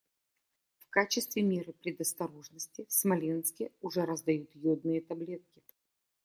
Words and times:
В 0.79 0.89
качестве 0.89 1.43
меры 1.43 1.73
предосторожности 1.73 2.87
в 2.89 2.91
Смоленске 2.91 3.71
уже 3.81 4.03
раздают 4.03 4.49
йодные 4.55 4.99
таблетки. 4.99 5.61